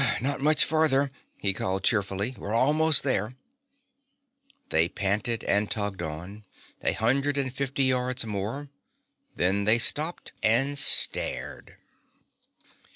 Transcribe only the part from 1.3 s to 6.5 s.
he called cheerfully. "We're almost there." They panted and tugged on,